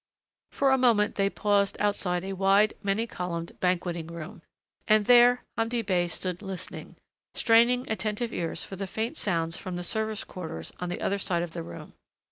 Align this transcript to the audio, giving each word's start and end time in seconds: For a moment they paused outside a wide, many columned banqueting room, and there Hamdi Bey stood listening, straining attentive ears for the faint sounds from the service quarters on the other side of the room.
For 0.49 0.71
a 0.71 0.79
moment 0.79 1.13
they 1.13 1.29
paused 1.29 1.77
outside 1.79 2.23
a 2.23 2.33
wide, 2.33 2.73
many 2.81 3.05
columned 3.05 3.51
banqueting 3.59 4.07
room, 4.07 4.41
and 4.87 5.05
there 5.05 5.43
Hamdi 5.59 5.83
Bey 5.83 6.07
stood 6.07 6.41
listening, 6.41 6.95
straining 7.35 7.87
attentive 7.87 8.33
ears 8.33 8.63
for 8.65 8.75
the 8.75 8.87
faint 8.87 9.15
sounds 9.15 9.57
from 9.57 9.75
the 9.75 9.83
service 9.83 10.23
quarters 10.23 10.73
on 10.79 10.89
the 10.89 11.01
other 11.01 11.19
side 11.19 11.43
of 11.43 11.53
the 11.53 11.61
room. 11.61 11.93